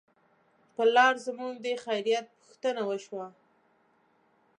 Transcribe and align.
پر 0.75 0.87
لار 0.95 1.15
زموږ 1.25 1.53
د 1.65 1.67
خیریت 1.83 2.25
پوښتنه 2.37 2.81
وشوه. 2.89 3.27